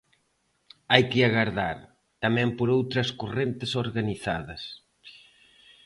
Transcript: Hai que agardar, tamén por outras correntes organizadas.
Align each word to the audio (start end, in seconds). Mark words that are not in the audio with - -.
Hai 0.91 1.03
que 1.11 1.19
agardar, 1.23 1.77
tamén 2.23 2.49
por 2.57 2.67
outras 2.77 3.09
correntes 3.21 3.71
organizadas. 3.85 4.61